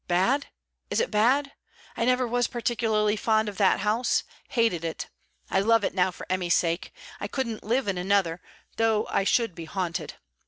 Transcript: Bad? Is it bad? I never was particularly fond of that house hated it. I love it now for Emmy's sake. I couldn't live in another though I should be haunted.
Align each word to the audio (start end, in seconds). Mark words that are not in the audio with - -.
Bad? 0.07 0.47
Is 0.89 0.99
it 0.99 1.11
bad? 1.11 1.51
I 1.95 2.05
never 2.05 2.25
was 2.27 2.47
particularly 2.47 3.15
fond 3.15 3.47
of 3.47 3.57
that 3.57 3.81
house 3.81 4.23
hated 4.49 4.83
it. 4.83 5.09
I 5.51 5.59
love 5.59 5.83
it 5.83 5.93
now 5.93 6.09
for 6.09 6.25
Emmy's 6.27 6.55
sake. 6.55 6.91
I 7.19 7.27
couldn't 7.27 7.63
live 7.63 7.87
in 7.87 7.99
another 7.99 8.41
though 8.77 9.05
I 9.11 9.23
should 9.25 9.53
be 9.53 9.65
haunted. 9.65 10.15